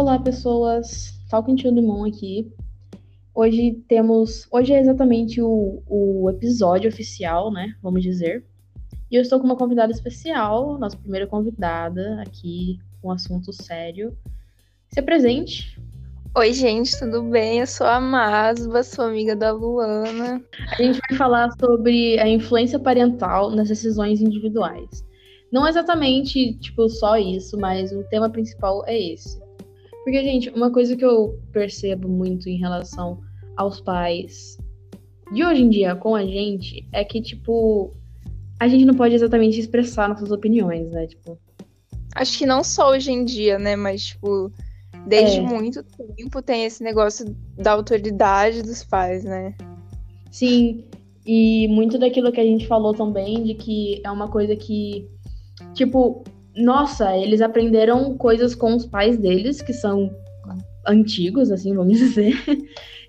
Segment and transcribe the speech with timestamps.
[0.00, 1.12] Olá, pessoas.
[1.28, 2.50] Talking to the Moon aqui.
[3.34, 4.48] Hoje temos.
[4.50, 7.74] Hoje é exatamente o, o episódio oficial, né?
[7.82, 8.42] Vamos dizer.
[9.10, 14.16] E eu estou com uma convidada especial, nossa primeira convidada aqui, com um assunto sério.
[14.88, 15.78] Se apresente.
[16.34, 17.60] Oi, gente, tudo bem?
[17.60, 20.42] Eu sou a Masba, sou amiga da Luana.
[20.78, 25.04] A gente vai falar sobre a influência parental nas decisões individuais.
[25.52, 29.49] Não exatamente, tipo, só isso, mas o tema principal é esse.
[30.04, 33.20] Porque, gente, uma coisa que eu percebo muito em relação
[33.56, 34.58] aos pais
[35.32, 37.94] de hoje em dia com a gente é que, tipo,
[38.58, 41.06] a gente não pode exatamente expressar nossas opiniões, né?
[41.06, 41.38] Tipo.
[42.14, 43.76] Acho que não só hoje em dia, né?
[43.76, 44.52] Mas, tipo,
[45.06, 45.42] desde é.
[45.42, 49.54] muito tempo tem esse negócio da autoridade dos pais, né?
[50.30, 50.84] Sim.
[51.24, 55.08] E muito daquilo que a gente falou também, de que é uma coisa que
[55.74, 56.24] tipo,
[56.56, 60.10] nossa, eles aprenderam coisas com os pais deles, que são
[60.86, 62.34] antigos, assim, vamos dizer.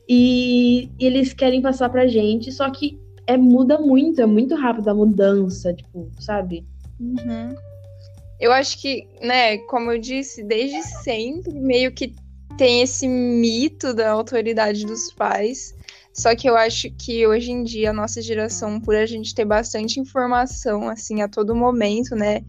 [0.08, 4.94] E, eles querem passar pra gente, só que é muda muito, é muito rápido a
[4.94, 6.66] mudança, tipo, sabe?
[7.00, 7.56] Uhum.
[8.40, 12.14] Eu acho que, né, como eu disse, desde sempre meio que
[12.58, 15.76] tem esse mito da autoridade dos pais.
[16.14, 19.46] Só que eu acho que hoje em dia a nossa geração, por a gente ter
[19.46, 22.44] bastante informação assim a todo momento, né,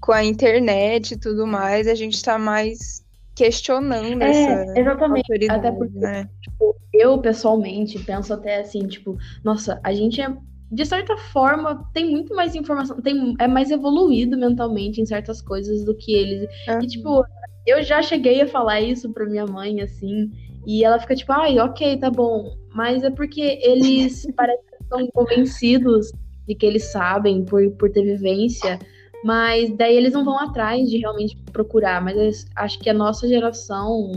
[0.00, 3.04] com a internet e tudo mais, a gente tá mais
[3.34, 5.50] questionando é, essa exatamente.
[5.50, 6.28] Até porque né?
[6.42, 10.36] tipo, eu pessoalmente penso até assim, tipo, nossa, a gente é
[10.70, 15.82] de certa forma, tem muito mais informação, tem, é mais evoluído mentalmente em certas coisas
[15.82, 16.46] do que eles.
[16.82, 17.24] E, tipo,
[17.66, 20.30] eu já cheguei a falar isso pra minha mãe, assim,
[20.66, 22.54] e ela fica tipo, ai, ok, tá bom.
[22.74, 26.12] Mas é porque eles parecem que estão convencidos
[26.46, 28.78] de que eles sabem por, por ter vivência,
[29.24, 32.02] mas daí eles não vão atrás de realmente procurar.
[32.02, 34.10] Mas acho que a nossa geração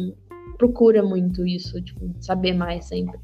[0.57, 3.19] procura muito isso, tipo, saber mais sempre.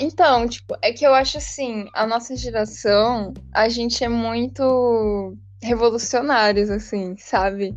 [0.00, 6.70] Então, tipo, é que eu acho assim, a nossa geração, a gente é muito revolucionários,
[6.70, 7.74] assim, sabe?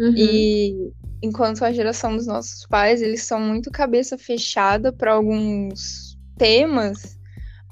[0.00, 0.14] Uhum.
[0.16, 7.17] E enquanto a geração dos nossos pais, eles são muito cabeça fechada para alguns temas,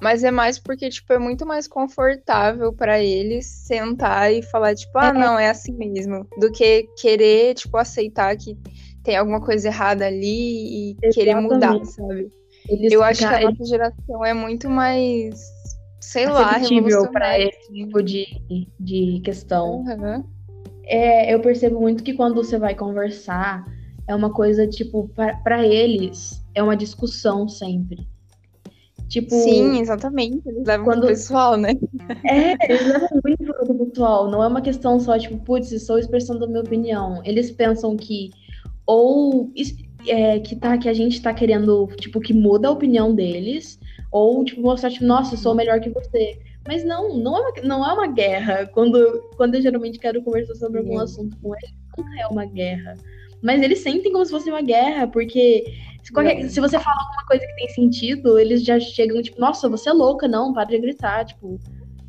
[0.00, 4.98] mas é mais porque tipo é muito mais confortável para eles sentar e falar tipo,
[4.98, 5.12] ah, é.
[5.12, 8.56] não, é assim mesmo, do que querer tipo aceitar que
[9.02, 11.14] tem alguma coisa errada ali e Exatamente.
[11.14, 12.28] querer mudar, sabe?
[12.68, 15.40] Eles Eu acho que a nossa geração é muito mais
[16.00, 16.58] sei lá,
[17.12, 18.26] para esse tipo de,
[18.78, 19.82] de questão.
[19.82, 20.36] Uhum
[20.86, 23.66] é, eu percebo muito que quando você vai conversar,
[24.06, 25.10] é uma coisa, tipo,
[25.42, 28.08] para eles, é uma discussão sempre.
[29.08, 30.42] Tipo, Sim, exatamente.
[30.46, 31.00] Eles levam quando...
[31.00, 31.74] pro pessoal, né?
[32.24, 34.30] É, eles levam muito pro pessoal.
[34.30, 37.20] Não é uma questão só, tipo, putz, estou expressando a minha opinião.
[37.24, 38.30] Eles pensam que
[38.86, 39.50] ou
[40.06, 43.78] é, que, tá, que a gente tá querendo, tipo, que muda a opinião deles,
[44.12, 46.38] ou, tipo, mostrar, tipo, nossa, eu sou melhor que você.
[46.66, 48.66] Mas não, não é uma, não é uma guerra.
[48.66, 48.98] Quando,
[49.36, 52.94] quando eu geralmente quero conversar sobre algum assunto com eles, nunca é uma guerra.
[53.42, 55.64] Mas eles sentem como se fosse uma guerra, porque
[56.06, 59.68] se, qualquer, se você fala alguma coisa que tem sentido, eles já chegam, tipo, nossa,
[59.68, 61.60] você é louca, não, para de gritar, tipo.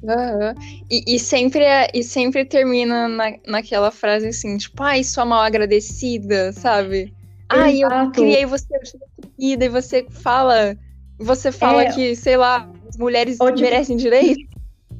[0.04, 0.54] Uhum.
[0.88, 5.42] E, e, sempre, é, e sempre termina na, naquela frase assim, tipo, ai, sua mal
[5.42, 7.12] agradecida, sabe?
[7.50, 8.82] Ai, eu criei você, eu
[9.40, 10.78] e você fala.
[11.18, 11.92] Você fala é...
[11.92, 14.57] que, sei lá, mulheres tipo, merecem direito?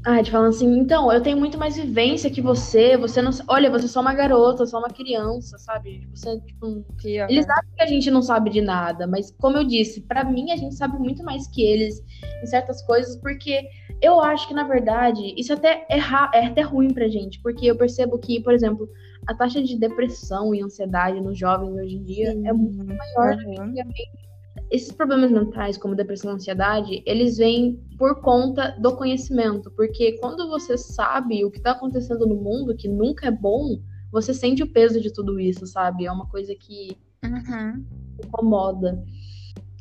[0.10, 3.30] Ah, te falando assim, então, eu tenho muito mais vivência que você, você não.
[3.46, 6.08] Olha, você é só uma garota, só uma criança, sabe?
[6.14, 6.86] Você, tipo.
[7.04, 10.54] Eles acham que a gente não sabe de nada, mas como eu disse, para mim
[10.54, 12.02] a gente sabe muito mais que eles
[12.42, 13.68] em certas coisas, porque
[14.02, 17.76] eu acho que, na verdade, isso até é, é até ruim pra gente, porque eu
[17.76, 18.88] percebo que, por exemplo,
[19.28, 22.48] a taxa de depressão e ansiedade nos jovens hoje em dia Sim.
[22.48, 23.66] é muito maior uhum.
[23.66, 24.28] do que antigamente
[24.70, 29.72] esses problemas mentais, como depressão e ansiedade, eles vêm por conta do conhecimento.
[29.72, 33.80] Porque quando você sabe o que está acontecendo no mundo, que nunca é bom,
[34.12, 36.06] você sente o peso de tudo isso, sabe?
[36.06, 37.86] É uma coisa que uhum.
[38.24, 39.04] incomoda.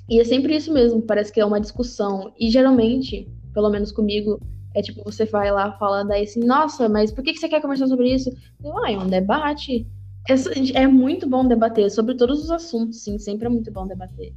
[0.08, 2.32] E é sempre isso mesmo, parece que é uma discussão.
[2.38, 4.40] E geralmente, pelo menos comigo,
[4.74, 7.88] é tipo, você vai lá fala daí assim, nossa, mas por que você quer conversar
[7.88, 8.30] sobre isso?
[8.62, 9.86] Eu, ah, é um debate.
[10.28, 14.32] É, é muito bom debater sobre todos os assuntos, sim, sempre é muito bom debater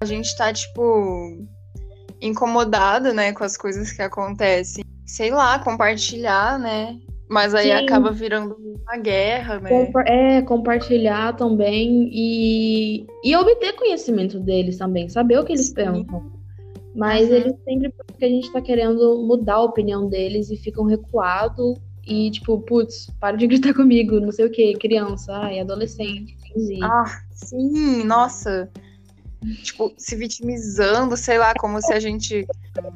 [0.00, 1.46] a gente tá, tipo,
[2.20, 4.84] incomodado, né, com as coisas que acontecem.
[5.04, 6.98] Sei lá, compartilhar, né?
[7.28, 7.84] Mas aí Sim.
[7.84, 9.68] acaba virando uma guerra, né?
[9.68, 15.74] Compa é, compartilhar também e, e obter conhecimento deles também, saber o que eles Sim.
[15.74, 16.32] pensam.
[16.94, 17.34] Mas uhum.
[17.34, 22.30] eles sempre, porque a gente tá querendo mudar a opinião deles e ficam recuados e,
[22.30, 26.36] tipo, putz, para de gritar comigo, não sei o que, criança, ai, adolescente,
[26.82, 28.70] Ah, sim, nossa.
[29.62, 32.46] Tipo, se vitimizando, sei lá, como se a gente.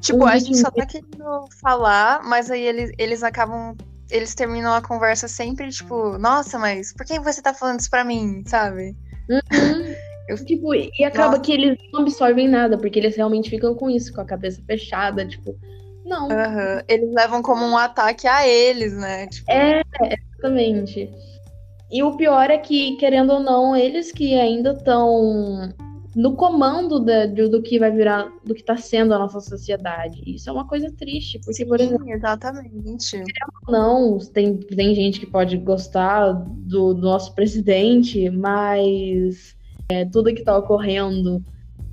[0.00, 3.76] Tipo, a gente só tá querendo falar, mas aí eles, eles acabam.
[4.10, 8.04] Eles terminam a conversa sempre, tipo, nossa, mas por que você tá falando isso pra
[8.04, 8.96] mim, sabe?
[9.28, 9.94] Uhum.
[10.28, 10.44] Eu...
[10.44, 11.40] Tipo, e acaba Nossa.
[11.40, 15.26] que eles não absorvem nada, porque eles realmente ficam com isso, com a cabeça fechada,
[15.26, 15.56] tipo,
[16.04, 16.24] não.
[16.24, 16.80] Uhum.
[16.88, 19.28] Eles levam como um ataque a eles, né?
[19.28, 19.50] Tipo...
[19.50, 21.08] É, exatamente.
[21.90, 25.72] E o pior é que, querendo ou não, eles que ainda estão
[26.14, 30.22] no comando da, do, do, que vai virar, do que está sendo a nossa sociedade.
[30.26, 32.10] Isso é uma coisa triste, porque, Sim, por exemplo.
[32.10, 33.22] Exatamente.
[33.68, 39.56] Não, tem, tem gente que pode gostar do, do nosso presidente, mas
[39.88, 41.44] é, tudo que está ocorrendo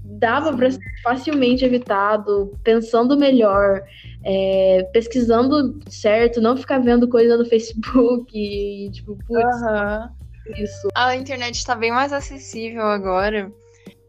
[0.03, 3.83] dava para ser facilmente evitado, pensando melhor,
[4.23, 10.63] é, pesquisando certo, não ficar vendo coisa no Facebook e, tipo, putz, uhum.
[10.63, 10.87] isso.
[10.95, 13.51] A internet está bem mais acessível agora,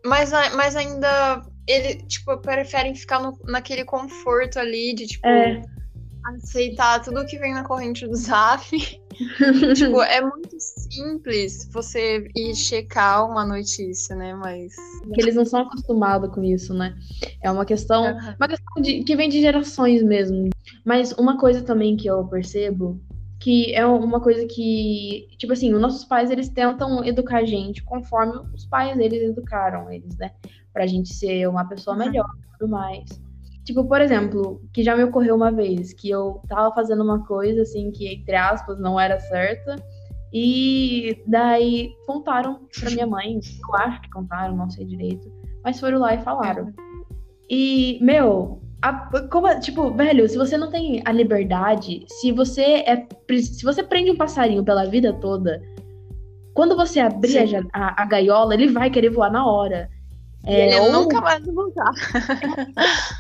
[0.05, 5.63] mas, mas ainda ele, tipo, preferem ficar no, naquele conforto ali de, tipo, é.
[6.25, 8.65] aceitar tudo que vem na corrente do Zap
[9.75, 14.35] tipo, é muito simples você ir checar uma notícia, né?
[14.35, 14.75] Mas.
[15.13, 16.97] Que eles não são acostumados com isso, né?
[17.43, 18.05] É uma questão.
[18.05, 18.35] Uhum.
[18.39, 20.51] Uma questão de, que vem de gerações mesmo.
[20.85, 23.01] Mas uma coisa também que eu percebo
[23.41, 27.83] que é uma coisa que, tipo assim, os nossos pais, eles tentam educar a gente
[27.85, 30.33] conforme os pais deles educaram eles, né?
[30.73, 33.05] Pra gente ser uma pessoa melhor e tudo mais.
[33.65, 37.63] Tipo, por exemplo, que já me ocorreu uma vez que eu tava fazendo uma coisa
[37.63, 39.77] assim que, entre aspas, não era certa.
[40.33, 45.31] E daí contaram pra minha mãe, eu acho que contaram, não sei direito,
[45.63, 46.73] mas foram lá e falaram.
[47.49, 48.93] E, meu, a,
[49.29, 53.07] como, tipo, velho, se você não tem a liberdade, se você é.
[53.41, 55.61] Se você prende um passarinho pela vida toda,
[56.55, 59.91] quando você abrir a, a, a, gaiola, ele vai querer voar na hora.
[60.45, 60.93] É, ele ou...
[60.93, 61.93] nunca vai voltar.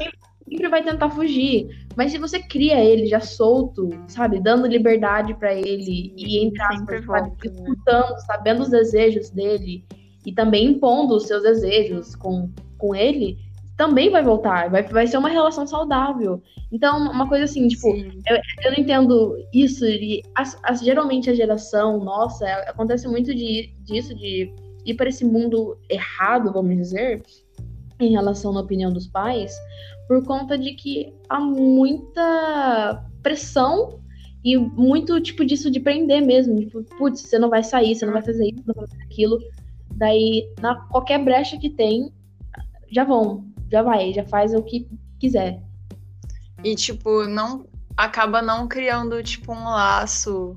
[0.49, 1.87] sempre vai tentar fugir.
[1.94, 6.70] Mas se você cria ele já solto, sabe, dando liberdade para ele e entrar
[7.05, 9.84] sabe, escutando, sabendo os desejos dele
[10.25, 13.38] e também impondo os seus desejos com, com ele,
[13.78, 16.42] também vai voltar, vai, vai ser uma relação saudável.
[16.70, 21.34] Então, uma coisa assim, tipo, eu, eu, não entendo isso, e as, as, geralmente a
[21.34, 24.52] geração nossa, acontece muito de, disso, de
[24.84, 27.22] ir para esse mundo errado, vamos dizer,
[28.00, 29.56] em relação à opinião dos pais,
[30.08, 34.00] por conta de que há muita pressão
[34.44, 36.58] e muito tipo disso de prender mesmo.
[36.58, 39.38] Tipo, putz, você não vai sair, você não vai fazer isso, não vai fazer aquilo.
[39.94, 42.12] Daí, na qualquer brecha que tem,
[42.90, 44.88] já vão, já vai, já faz o que
[45.19, 45.62] quiser.
[46.65, 47.67] E, tipo, não
[47.97, 50.56] acaba não criando, tipo, um laço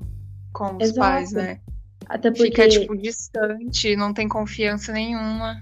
[0.52, 0.98] com os Exato.
[0.98, 1.60] pais, né?
[2.06, 2.44] Até porque...
[2.46, 5.56] Fica, tipo, distante, não tem confiança nenhuma.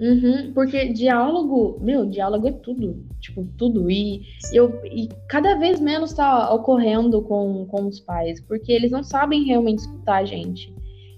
[0.00, 3.04] Uhum, porque diálogo, meu, diálogo é tudo.
[3.20, 3.90] Tipo, tudo.
[3.90, 9.02] E, eu, e cada vez menos tá ocorrendo com, com os pais, porque eles não
[9.02, 10.72] sabem realmente escutar a gente.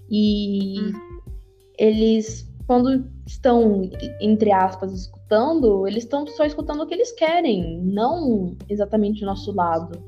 [0.09, 0.93] E uhum.
[1.77, 3.91] eles, quando estão,
[4.21, 9.51] entre aspas, escutando, eles estão só escutando o que eles querem, não exatamente o nosso
[9.51, 10.01] lado.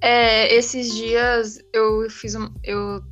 [0.00, 3.02] É, esses dias eu fiz um, eu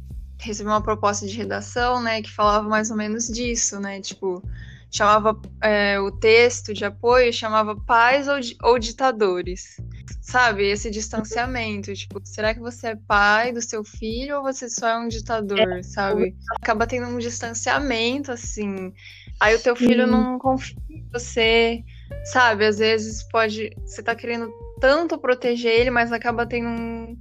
[0.41, 4.43] recebi uma proposta de redação, né, que falava mais ou menos disso, né, tipo,
[4.91, 8.37] chamava é, o texto de apoio, chamava pais ou,
[8.71, 9.77] ou ditadores.
[10.21, 14.89] Sabe, esse distanciamento, tipo, será que você é pai do seu filho ou você só
[14.89, 15.83] é um ditador, é.
[15.83, 16.37] sabe?
[16.61, 18.93] Acaba tendo um distanciamento, assim.
[19.41, 20.11] Aí o teu filho Sim.
[20.11, 21.83] não confia em você,
[22.25, 22.67] sabe?
[22.67, 23.71] Às vezes pode.
[23.87, 27.17] Você tá querendo tanto proteger ele, mas acaba tendo um,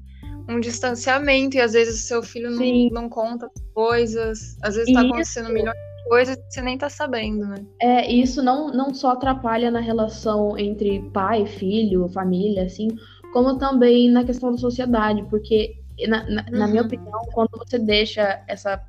[0.49, 5.01] um distanciamento, e às vezes o seu filho não, não, conta coisas, às vezes tá
[5.01, 5.77] acontecendo milhões
[6.07, 7.65] coisa que você nem tá sabendo, né?
[7.81, 12.87] É, isso não, não só atrapalha na relação entre pai, filho, família, assim,
[13.33, 15.75] como também na questão da sociedade, porque,
[16.07, 16.57] na, na, uhum.
[16.57, 16.87] na minha uhum.
[16.87, 18.81] opinião, quando você deixa essa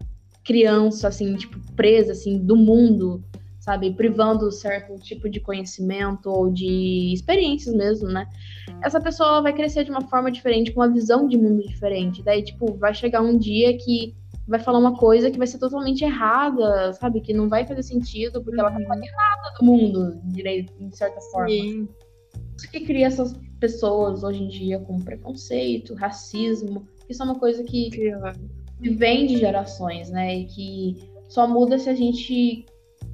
[0.45, 3.23] criança, assim, tipo, presa, assim, do mundo,
[3.61, 8.27] sabe, privando certo tipo de conhecimento ou de experiências mesmo, né?
[8.83, 12.23] Essa pessoa vai crescer de uma forma diferente, com uma visão de mundo diferente.
[12.23, 14.17] Daí, tipo, vai chegar um dia que
[14.49, 17.21] vai falar uma coisa que vai ser totalmente errada, sabe?
[17.21, 21.21] Que não vai fazer sentido, porque ela não tá nada do mundo, direito, de certa
[21.21, 21.51] forma.
[21.51, 21.89] Sim.
[22.57, 27.63] Isso que cria essas pessoas hoje em dia com preconceito, racismo, isso é uma coisa
[27.63, 30.39] que, que vem de gerações, né?
[30.39, 32.65] E que só muda se a gente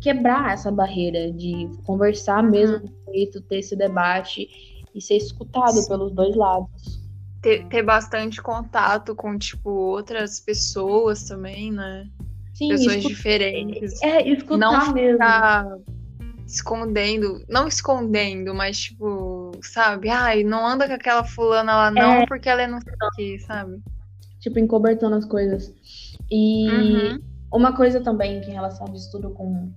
[0.00, 2.80] quebrar essa barreira de conversar mesmo
[3.12, 4.48] jeito, ter esse debate
[4.94, 5.88] e ser escutado Sim.
[5.88, 7.03] pelos dois lados.
[7.44, 12.08] Ter, ter bastante contato com, tipo, outras pessoas também, né?
[12.54, 14.02] Sim, pessoas escutar, diferentes.
[14.02, 15.12] É, escutar não mesmo.
[15.12, 15.78] Ficar
[16.46, 20.08] escondendo, não escondendo, mas tipo, sabe?
[20.08, 22.26] Ai, não anda com aquela fulana lá não, é.
[22.26, 23.82] porque ela é não sei o que, sabe?
[24.40, 25.74] Tipo, encobertando as coisas.
[26.30, 27.20] E uhum.
[27.52, 29.70] uma coisa também que em relação ao estudo com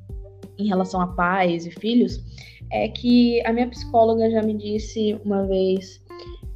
[0.57, 2.19] em relação a pais e filhos
[2.71, 6.01] é que a minha psicóloga já me disse uma vez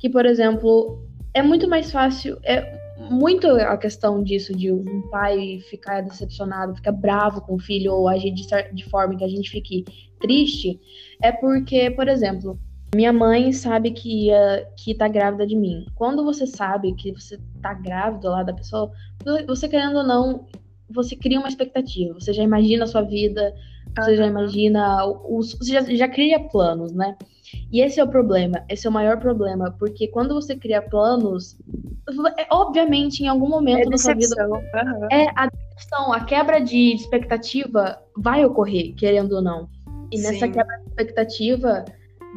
[0.02, 1.00] que, por exemplo,
[1.32, 6.92] é muito mais fácil, é muito a questão disso, de um pai ficar decepcionado, ficar
[6.92, 9.86] bravo com o filho ou agir de, de forma que a gente fique
[10.20, 10.80] triste,
[11.22, 12.60] é porque, por exemplo,
[12.96, 15.86] minha mãe sabe que, uh, que tá grávida de mim.
[15.94, 18.92] Quando você sabe que você tá grávida lá da pessoa,
[19.48, 20.48] você querendo ou não,
[20.90, 22.16] você cria uma expectativa.
[22.16, 23.54] Você já imagina a sua vida,
[23.98, 27.18] você já imagina, os, você já, já cria planos, né?
[27.72, 31.58] E esse é o problema, esse é o maior problema, porque quando você cria planos,
[32.38, 34.48] é, obviamente, em algum momento é da sua vida.
[34.48, 35.08] Uhum.
[35.12, 39.70] É a decepção, a quebra de expectativa vai ocorrer, querendo ou não.
[40.12, 40.24] E Sim.
[40.24, 41.86] nessa quebra de expectativa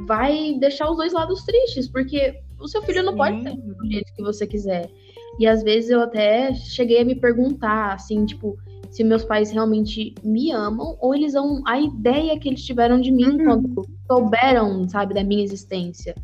[0.07, 3.07] vai deixar os dois lados tristes, porque o seu filho Sim.
[3.07, 4.91] não pode ser do jeito que você quiser.
[5.39, 8.57] E às vezes eu até cheguei a me perguntar, assim, tipo,
[8.95, 13.11] se meus pais realmente me amam ou eles amam a ideia que eles tiveram de
[13.11, 13.45] mim uhum.
[13.45, 16.15] quando souberam, sabe, da minha existência.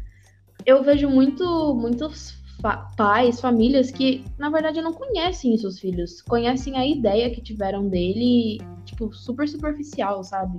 [0.64, 6.22] Eu vejo muito, muitos fa pais, famílias que, na verdade, não conhecem seus filhos.
[6.22, 10.58] Conhecem a ideia que tiveram dele, tipo, super superficial, sabe?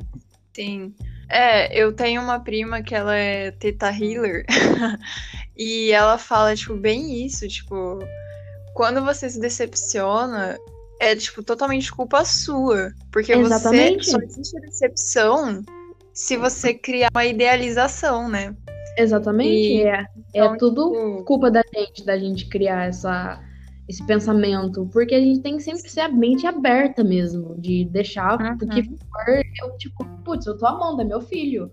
[0.53, 0.94] Sim.
[1.30, 4.46] É, eu tenho uma prima que ela é teta healer.
[5.56, 8.00] e ela fala, tipo, bem isso, tipo,
[8.74, 10.58] quando você se decepciona,
[11.01, 12.93] é, tipo, totalmente culpa sua.
[13.12, 14.05] Porque Exatamente.
[14.05, 15.63] você só existe a decepção
[16.13, 18.55] se você criar uma idealização, né?
[18.96, 20.01] Exatamente, e, é.
[20.01, 20.05] É
[20.36, 21.24] então, tudo tipo...
[21.24, 23.41] culpa da gente, da gente criar essa,
[23.89, 24.88] esse pensamento.
[24.93, 28.53] Porque a gente tem que sempre ser a mente aberta mesmo, de deixar uhum.
[28.53, 29.41] o que for.
[29.63, 31.72] Eu, tipo, putz, eu tô amando, é meu filho.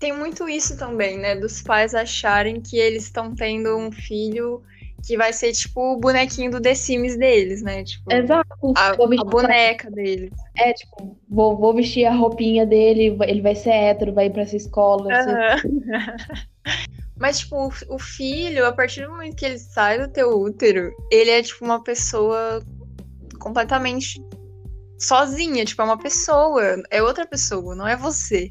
[0.00, 1.36] Tem muito isso também, né?
[1.36, 4.60] Dos pais acharem que eles estão tendo um filho
[5.04, 7.84] que vai ser tipo o bonequinho do The Sims deles, né?
[7.84, 8.74] Tipo, Exato.
[8.76, 10.32] A, a boneca deles.
[10.56, 14.42] É, tipo, vou, vou vestir a roupinha dele, ele vai ser hétero, vai ir pra
[14.42, 15.08] essa escola.
[15.08, 15.86] Uhum.
[17.18, 21.30] Mas, tipo, o filho, a partir do momento que ele sai do teu útero, ele
[21.30, 22.62] é, tipo, uma pessoa
[23.38, 24.20] completamente
[24.98, 25.64] sozinha.
[25.64, 26.62] Tipo, é uma pessoa.
[26.90, 28.48] É outra pessoa, não é você.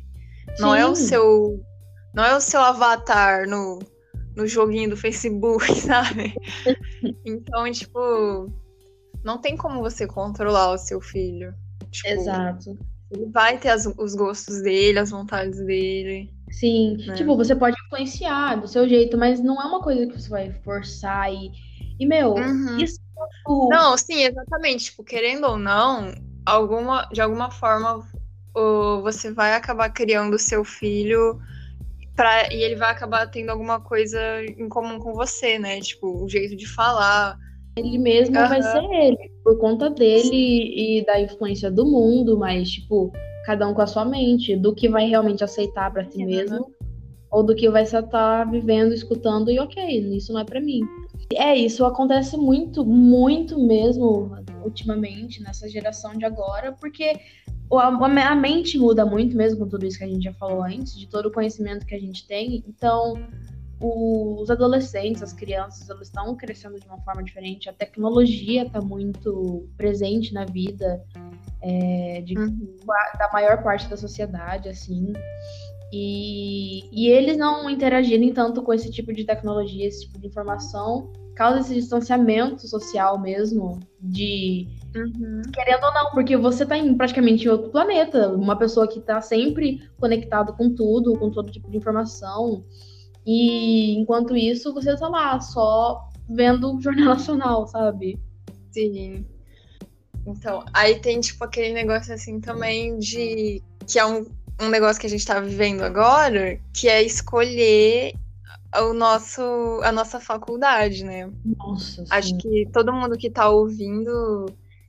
[0.55, 0.61] Sim.
[0.61, 1.63] Não é o seu.
[2.13, 3.79] Não é o seu avatar no,
[4.35, 6.35] no joguinho do Facebook, sabe?
[7.25, 8.51] então, tipo,
[9.23, 11.53] não tem como você controlar o seu filho.
[11.91, 12.77] Tipo, Exato.
[13.11, 16.33] Ele vai ter as, os gostos dele, as vontades dele.
[16.51, 17.13] Sim, né?
[17.15, 20.51] tipo, você pode influenciar do seu jeito, mas não é uma coisa que você vai
[20.63, 21.51] forçar e.
[21.99, 22.77] E, meu, uhum.
[22.77, 22.99] isso.
[23.69, 24.85] Não, sim, exatamente.
[24.85, 26.13] Tipo, querendo ou não,
[26.45, 28.05] alguma, de alguma forma,
[29.01, 31.39] você vai acabar criando o seu filho
[32.15, 34.19] Pra, e ele vai acabar tendo alguma coisa
[34.57, 35.79] em comum com você, né?
[35.81, 37.37] Tipo, o jeito de falar.
[37.77, 38.47] Ele mesmo uhum.
[38.47, 43.11] vai ser ele, por conta dele e da influência do mundo, mas, tipo,
[43.45, 46.25] cada um com a sua mente, do que vai realmente aceitar para si uhum.
[46.25, 46.71] mesmo,
[47.29, 50.79] ou do que vai estar tá vivendo, escutando, e ok, isso não é para mim.
[51.33, 54.31] É, isso acontece muito, muito mesmo
[54.63, 57.19] ultimamente, nessa geração de agora, porque
[57.71, 61.07] a mente muda muito mesmo com tudo isso que a gente já falou antes, de
[61.07, 62.63] todo o conhecimento que a gente tem.
[62.67, 63.15] Então,
[63.79, 67.69] os adolescentes, as crianças, elas estão crescendo de uma forma diferente.
[67.69, 71.03] A tecnologia está muito presente na vida
[71.61, 72.75] é, de, uhum.
[73.17, 75.11] da maior parte da sociedade, assim.
[75.91, 81.11] E, e eles não interagirem tanto com esse tipo de tecnologia, esse tipo de informação,
[81.35, 85.41] causa esse distanciamento social mesmo, de Uhum.
[85.53, 88.29] Querendo ou não, porque você tá em praticamente outro planeta.
[88.29, 92.63] Uma pessoa que tá sempre conectado com tudo, com todo tipo de informação.
[93.25, 98.17] E enquanto isso, você tá lá só vendo o Jornal Nacional, sabe?
[98.71, 99.25] Sim.
[100.25, 103.61] Então, aí tem tipo aquele negócio assim também de.
[103.85, 104.25] que é um,
[104.61, 108.13] um negócio que a gente tá vivendo agora, que é escolher
[108.83, 109.41] o nosso,
[109.83, 111.31] a nossa faculdade, né?
[111.57, 112.03] Nossa.
[112.09, 112.37] Acho sim.
[112.37, 114.45] que todo mundo que tá ouvindo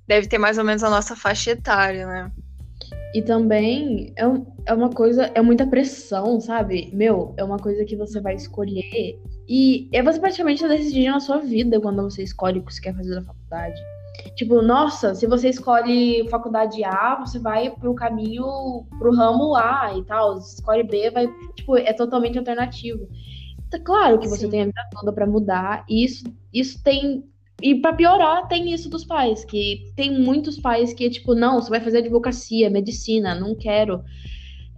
[0.06, 2.30] deve ter mais ou menos a nossa faixa etária, né?
[3.14, 4.24] E também é,
[4.66, 6.90] é uma coisa, é muita pressão, sabe?
[6.92, 9.18] Meu, é uma coisa que você vai escolher.
[9.48, 12.80] E é você praticamente tá decidindo na sua vida quando você escolhe o que você
[12.82, 13.80] quer fazer na faculdade.
[14.34, 20.04] Tipo, nossa, se você escolhe faculdade A, você vai pro caminho, pro ramo A e
[20.04, 20.40] tal.
[20.40, 23.08] Se escolhe B, vai, tipo, é totalmente alternativo.
[23.78, 24.50] Claro que você Sim.
[24.50, 27.24] tem a vida toda para mudar, e isso, isso tem.
[27.62, 31.70] E para piorar, tem isso dos pais, que tem muitos pais que, tipo, não, você
[31.70, 34.04] vai fazer advocacia, medicina, não quero.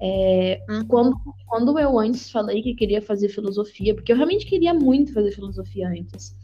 [0.00, 0.84] É, hum.
[0.86, 5.32] quando, quando eu antes falei que queria fazer filosofia, porque eu realmente queria muito fazer
[5.32, 6.36] filosofia antes.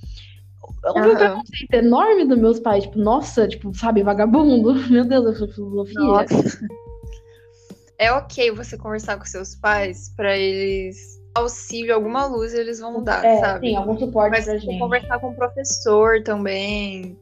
[0.82, 4.74] Houve um preconceito enorme dos meus pais, tipo, nossa, tipo, sabe, vagabundo.
[4.90, 6.00] Meu Deus, eu sou filosofia.
[6.00, 6.68] Nossa.
[7.96, 13.24] É ok você conversar com seus pais para eles auxílio, alguma luz, eles vão mudar,
[13.24, 13.68] é, sabe?
[13.68, 14.78] Sim, algum suporte Mas pra gente.
[14.78, 17.18] conversar com o professor também,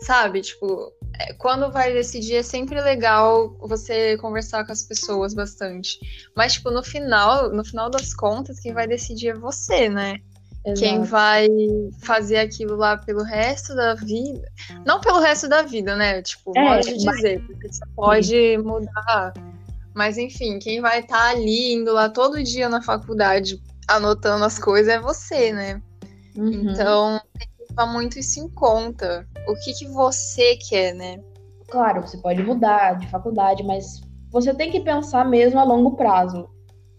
[0.00, 0.40] sabe?
[0.40, 5.98] Tipo, é, quando vai decidir é sempre legal você conversar com as pessoas bastante.
[6.34, 10.20] Mas, tipo, no final, no final das contas, quem vai decidir é você, né?
[10.64, 10.80] Exato.
[10.80, 11.48] Quem vai
[12.00, 14.42] fazer aquilo lá pelo resto da vida.
[14.84, 16.22] Não pelo resto da vida, né?
[16.22, 19.32] Tipo, é, modo de dizer, porque você pode mudar.
[19.96, 24.58] Mas enfim, quem vai estar tá ali indo lá todo dia na faculdade anotando as
[24.58, 25.80] coisas é você, né?
[26.36, 26.70] Uhum.
[26.70, 29.26] Então, tem que levar muito isso em conta.
[29.48, 31.18] O que, que você quer, né?
[31.68, 36.46] Claro, você pode mudar de faculdade, mas você tem que pensar mesmo a longo prazo.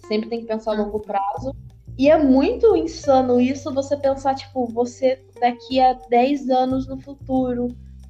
[0.07, 0.85] Sempre tem que pensar a uhum.
[0.85, 1.55] longo prazo
[1.99, 7.67] e é muito insano isso você pensar, tipo, você daqui a 10 anos no futuro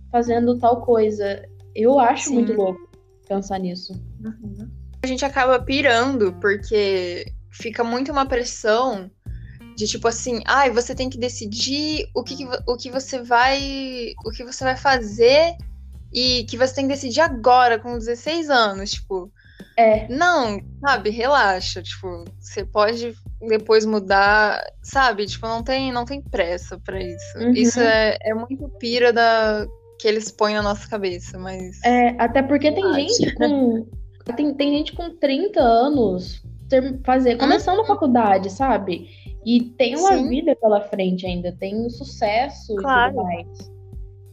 [0.10, 1.44] fazendo tal coisa.
[1.76, 2.36] Eu acho Sim.
[2.36, 2.88] muito louco
[3.28, 3.94] pensar nisso.
[4.24, 4.70] Uhum.
[5.04, 9.10] A gente acaba pirando, porque fica muito uma pressão
[9.76, 13.22] de tipo assim, ai, ah, você tem que decidir o que, que, o que você
[13.22, 14.14] vai.
[14.26, 15.56] o que você vai fazer
[16.14, 19.32] e que você tem que decidir agora, com 16 anos, tipo.
[19.78, 20.08] É.
[20.08, 21.84] Não, sabe, relaxa.
[21.84, 23.14] Tipo, você pode
[23.48, 25.28] depois mudar, sabe?
[25.28, 27.38] Tipo, não tem, não tem pressa para isso.
[27.38, 27.52] Uhum.
[27.52, 29.68] Isso é, é muito pira da
[30.00, 31.80] que eles põem na nossa cabeça, mas.
[31.84, 33.88] É, até porque tem gente com.
[34.36, 37.40] Tem, tem gente com 30 anos ter, fazer, uhum.
[37.40, 39.10] começando a faculdade, sabe?
[39.46, 40.30] E tem uma Sim.
[40.30, 43.14] vida pela frente ainda, tem um sucesso claro.
[43.14, 43.72] e tudo mais.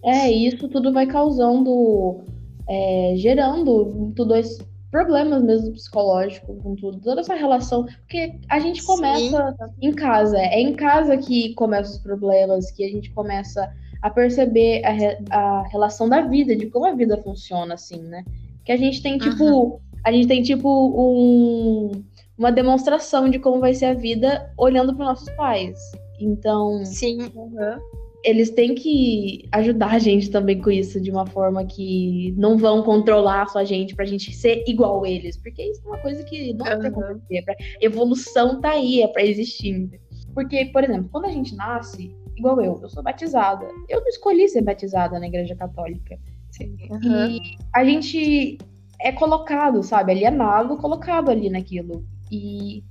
[0.05, 2.25] É, isso tudo vai causando,
[2.69, 8.81] é, gerando tudo isso problemas mesmo psicológicos com tudo, toda essa relação, porque a gente
[8.85, 9.89] começa Sim.
[9.89, 14.85] em casa, é em casa que começam os problemas, que a gente começa a perceber
[14.85, 18.25] a, re, a relação da vida, de como a vida funciona, assim, né?
[18.65, 19.79] Que a gente tem, tipo, uhum.
[20.05, 22.03] a gente tem, tipo, um,
[22.37, 25.79] uma demonstração de como vai ser a vida olhando para nossos pais.
[26.21, 26.85] Então.
[26.85, 27.31] Sim.
[27.35, 27.79] Uhum
[28.25, 32.83] eles têm que ajudar a gente também com isso, de uma forma que não vão
[32.83, 35.37] controlar só a gente pra gente ser igual eles.
[35.37, 36.79] Porque isso é uma coisa que não uhum.
[36.79, 37.43] vai acontecer.
[37.43, 37.55] Pra...
[37.83, 40.01] Evolução tá aí, é pra existir.
[40.35, 43.69] Porque, por exemplo, quando a gente nasce, igual eu, eu sou batizada.
[43.89, 46.19] Eu não escolhi ser batizada na igreja católica.
[46.57, 46.77] Sim.
[46.89, 47.31] Uhum.
[47.31, 47.41] E
[47.75, 48.59] a gente
[49.01, 50.13] é colocado, sabe?
[50.13, 52.05] Alienado, colocado ali naquilo.
[52.31, 52.85] E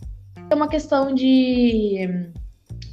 [0.49, 2.30] é uma questão de,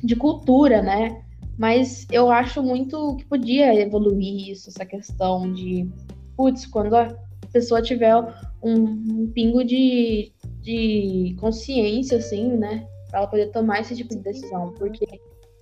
[0.02, 1.22] de cultura, né?
[1.58, 5.88] Mas eu acho muito que podia evoluir isso, essa questão de,
[6.36, 7.08] putz, quando a
[7.52, 8.16] pessoa tiver
[8.62, 12.86] um, um pingo de, de consciência, assim, né?
[13.10, 14.72] Pra ela poder tomar esse tipo de decisão.
[14.78, 15.04] Porque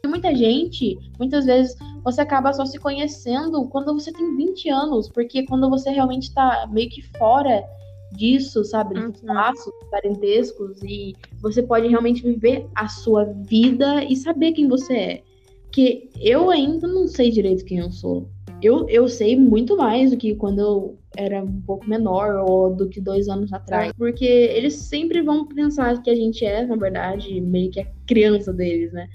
[0.08, 5.44] muita gente, muitas vezes, você acaba só se conhecendo quando você tem 20 anos, porque
[5.46, 7.64] quando você realmente tá meio que fora
[8.12, 9.34] disso, sabe, dos uhum.
[9.34, 15.22] laços parentescos, e você pode realmente viver a sua vida e saber quem você é
[15.70, 18.28] que eu ainda não sei direito quem eu sou.
[18.60, 22.88] Eu, eu sei muito mais do que quando eu era um pouco menor ou do
[22.88, 23.92] que dois anos atrás.
[23.96, 28.52] Porque eles sempre vão pensar que a gente é, na verdade, meio que a criança
[28.52, 29.08] deles, né?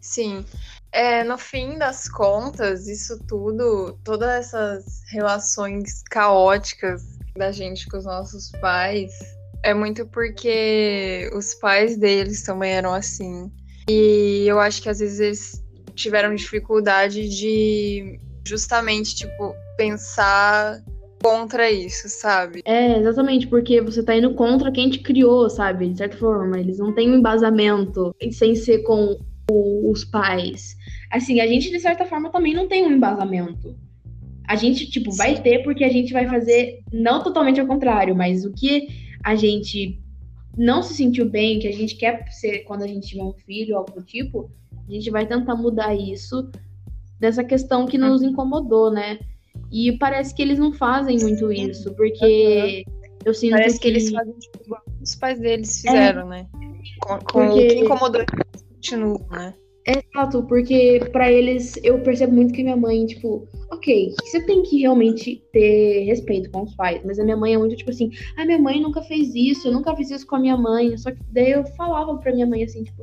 [0.00, 0.44] Sim.
[0.92, 7.02] É, no fim das contas, isso tudo, todas essas relações caóticas
[7.36, 9.12] da gente com os nossos pais,
[9.62, 13.50] é muito porque os pais deles também eram assim.
[13.88, 20.82] E eu acho que às vezes eles tiveram dificuldade de justamente, tipo, pensar
[21.22, 22.62] contra isso, sabe?
[22.64, 25.88] É, exatamente, porque você tá indo contra quem te criou, sabe?
[25.88, 29.18] De certa forma, eles não têm um embasamento sem ser com
[29.50, 30.76] os pais.
[31.10, 33.76] Assim, a gente, de certa forma, também não tem um embasamento.
[34.46, 38.44] A gente, tipo, vai ter porque a gente vai fazer, não totalmente ao contrário, mas
[38.44, 38.88] o que
[39.22, 40.00] a gente
[40.56, 43.76] não se sentiu bem, que a gente quer ser quando a gente tiver um filho,
[43.76, 44.50] algo do tipo,
[44.88, 46.50] a gente vai tentar mudar isso
[47.20, 49.18] dessa questão que nos incomodou, né?
[49.70, 52.84] E parece que eles não fazem muito isso, porque
[53.24, 53.82] eu sinto parece que...
[53.82, 56.46] que eles fazem tipo, os pais deles fizeram, é, né?
[57.00, 57.66] Com, com porque...
[57.66, 59.54] o que incomodou eles continua, né?
[59.86, 64.80] Exato, porque para eles eu percebo muito que minha mãe, tipo, ok, você tem que
[64.80, 68.42] realmente ter respeito com os pais, mas a minha mãe é muito tipo assim, a
[68.42, 70.94] ah, minha mãe nunca fez isso, eu nunca fiz isso com a minha mãe.
[70.98, 73.02] Só que daí eu falava pra minha mãe assim, tipo,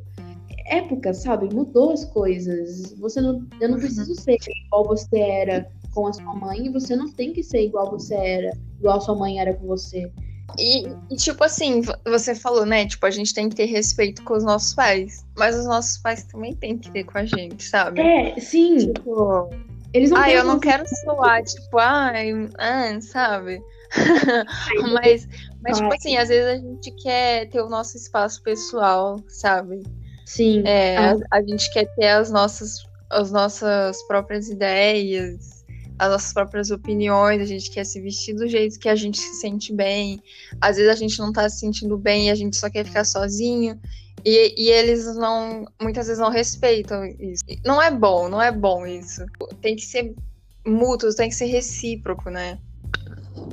[0.67, 1.53] época, sabe?
[1.53, 2.93] Mudou as coisas.
[2.99, 4.15] Você não, eu não preciso uhum.
[4.15, 7.89] ser igual você era com a sua mãe, e você não tem que ser igual
[7.89, 10.11] você era, igual a sua mãe era com você.
[10.57, 12.85] E, e, tipo assim, você falou, né?
[12.85, 15.25] Tipo, a gente tem que ter respeito com os nossos pais.
[15.35, 17.99] Mas os nossos pais também têm que ter com a gente, sabe?
[17.99, 18.93] É, sim.
[18.93, 19.49] Tipo,
[19.93, 23.61] eles não ah, eu não quero soar, tipo, ai, ah, sabe?
[24.93, 25.27] mas,
[25.61, 29.83] mas tipo assim, às vezes a gente quer ter o nosso espaço pessoal, sabe?
[30.25, 30.63] Sim.
[30.65, 31.15] É, ah.
[31.31, 35.64] a, a gente quer ter as nossas, as nossas próprias ideias,
[35.97, 39.35] as nossas próprias opiniões, a gente quer se vestir do jeito que a gente se
[39.35, 40.21] sente bem.
[40.59, 43.05] Às vezes a gente não tá se sentindo bem e a gente só quer ficar
[43.05, 43.79] sozinho.
[44.23, 47.43] E, e eles não, muitas vezes não respeitam isso.
[47.63, 49.25] Não é bom, não é bom isso.
[49.61, 50.13] Tem que ser
[50.65, 52.57] mútuo, tem que ser recíproco, né?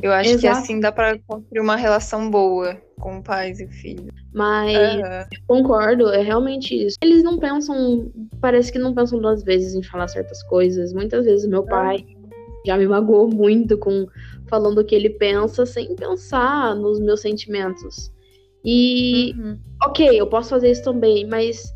[0.00, 0.40] Eu acho Exato.
[0.40, 4.08] que assim dá para construir uma relação boa com pais e filhos.
[4.32, 5.62] Mas uhum.
[5.62, 6.96] concordo, é realmente isso.
[7.02, 10.92] Eles não pensam, parece que não pensam duas vezes em falar certas coisas.
[10.92, 12.21] Muitas vezes meu pai uhum
[12.66, 14.06] já me magoou muito com
[14.48, 18.12] falando o que ele pensa sem pensar nos meus sentimentos.
[18.64, 19.58] E, uhum.
[19.84, 21.72] ok, eu posso fazer isso também, mas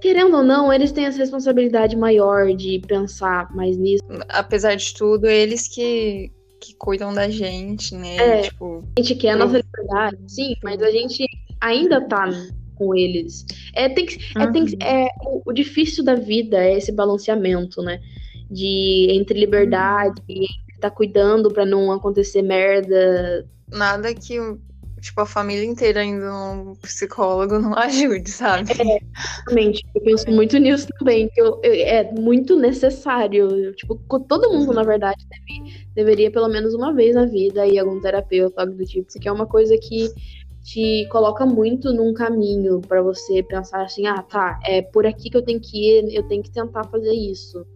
[0.00, 4.04] querendo ou não, eles têm essa responsabilidade maior de pensar mais nisso.
[4.28, 8.16] Apesar de tudo, eles que, que cuidam da gente, né?
[8.16, 11.26] É, tipo, a gente quer a nossa liberdade, sim, mas a gente
[11.60, 12.30] ainda tá
[12.76, 13.46] com eles.
[13.74, 14.82] É, tem que, é, tem que, uhum.
[14.82, 17.98] é, o, o difícil da vida é esse balanceamento, né?
[18.50, 20.46] De entre liberdade e
[20.80, 23.46] tá cuidando para não acontecer merda.
[23.72, 24.38] Nada que
[25.04, 28.72] tipo a família inteira indo um psicólogo não ajude, sabe?
[28.72, 29.82] É, exatamente.
[29.94, 33.74] Eu penso muito nisso também, que eu, eu, é muito necessário.
[33.74, 37.82] Tipo, todo mundo, na verdade, deve, deveria pelo menos uma vez na vida ir a
[37.82, 40.10] algum terapeuta, algo do tipo, porque é uma coisa que
[40.62, 45.36] te coloca muito num caminho para você pensar assim, ah, tá, é por aqui que
[45.36, 47.66] eu tenho que ir, eu tenho que tentar fazer isso.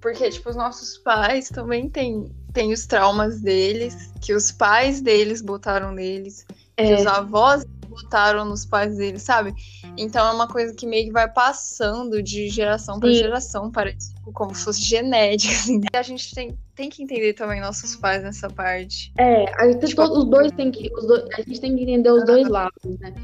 [0.00, 5.42] Porque, tipo, os nossos pais também têm, têm os traumas deles, que os pais deles
[5.42, 6.86] botaram neles, é.
[6.86, 9.52] que os avós botaram nos pais deles, sabe?
[9.96, 14.54] Então é uma coisa que meio que vai passando de geração para geração, parece como
[14.54, 15.52] se fosse genética.
[15.52, 15.80] Assim.
[15.92, 19.12] A gente tem, tem que entender também nossos pais nessa parte.
[19.18, 20.90] É, a gente, tipo, os dois tem que.
[20.94, 23.14] Os dois, a gente tem que entender os dois lados, né?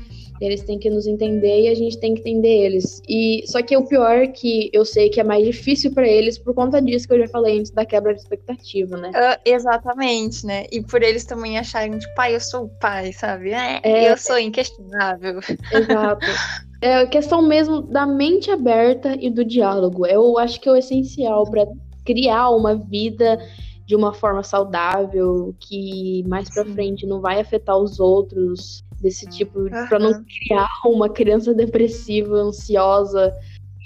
[0.41, 3.01] Eles têm que nos entender e a gente tem que entender eles.
[3.09, 6.37] E só que o pior é que eu sei que é mais difícil para eles
[6.37, 9.11] por conta disso que eu já falei antes da quebra de expectativa, né?
[9.11, 10.67] Uh, exatamente, né?
[10.71, 13.51] E por eles também acharem, tipo, pai, eu sou o pai, sabe?
[13.51, 14.13] É, é...
[14.13, 15.41] eu sou inquestionável.
[15.73, 16.27] Exato.
[16.87, 20.07] É questão mesmo da mente aberta e do diálogo.
[20.07, 21.67] Eu acho que é o essencial para
[22.05, 23.41] criar uma vida
[23.85, 29.59] de uma forma saudável, que mais para frente não vai afetar os outros, desse tipo,
[29.59, 29.69] uhum.
[29.89, 33.35] para não criar uma criança depressiva, ansiosa.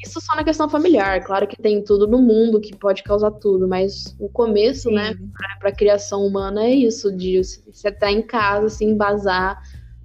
[0.04, 3.66] Isso só na questão familiar, claro que tem tudo no mundo que pode causar tudo,
[3.66, 5.22] mas o começo, né, Sim.
[5.22, 9.58] né, para a criação humana é isso, de você estar em casa, se embasar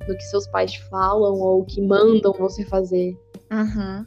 [0.07, 3.17] no que seus pais falam ou que mandam você fazer.
[3.51, 4.05] Uhum.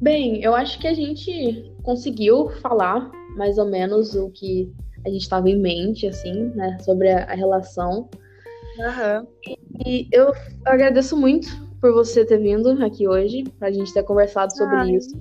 [0.00, 4.72] Bem, eu acho que a gente conseguiu falar mais ou menos o que
[5.04, 8.08] a gente estava em mente, assim, né, sobre a, a relação.
[8.78, 9.56] Uhum.
[9.86, 10.32] E eu
[10.64, 11.48] agradeço muito
[11.80, 14.90] por você ter vindo aqui hoje, pra gente ter conversado sobre Ai.
[14.90, 15.18] isso.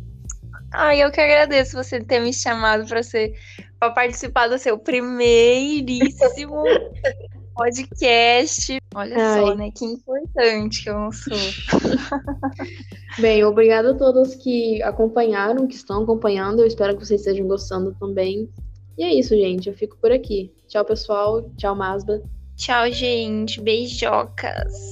[0.72, 3.34] Ai, eu que agradeço você ter me chamado para ser
[3.80, 6.64] para participar do seu primeiríssimo
[7.60, 8.78] podcast.
[8.96, 9.42] Olha Ai.
[9.42, 9.72] só, né?
[9.72, 11.38] Que importante que eu não sou.
[13.20, 16.62] Bem, obrigada a todos que acompanharam, que estão acompanhando.
[16.62, 18.50] Eu espero que vocês estejam gostando também.
[18.98, 19.68] E é isso, gente.
[19.68, 20.54] Eu fico por aqui.
[20.68, 21.50] Tchau, pessoal.
[21.58, 22.22] Tchau, Masba.
[22.56, 23.62] Tchau, gente.
[23.62, 24.90] Beijocas.